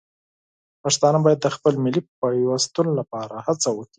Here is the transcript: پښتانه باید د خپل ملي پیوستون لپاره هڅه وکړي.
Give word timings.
پښتانه 0.83 1.19
باید 1.25 1.39
د 1.41 1.47
خپل 1.55 1.73
ملي 1.85 2.01
پیوستون 2.21 2.87
لپاره 2.99 3.35
هڅه 3.47 3.69
وکړي. 3.71 3.89